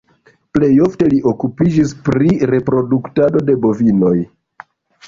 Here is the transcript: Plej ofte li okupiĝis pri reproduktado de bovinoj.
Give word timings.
Plej 0.57 0.69
ofte 0.85 1.09
li 1.13 1.19
okupiĝis 1.33 1.93
pri 2.09 2.35
reproduktado 2.53 3.47
de 3.51 3.59
bovinoj. 3.69 4.17